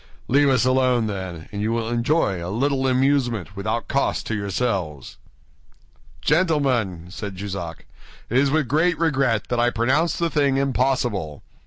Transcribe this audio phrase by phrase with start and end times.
[0.27, 5.17] Leave us alone, then, and you will enjoy a little amusement without cost to yourselves."
[6.21, 7.85] "Gentlemen," said Jussac,
[8.27, 11.43] "it is with great regret that I pronounce the thing impossible.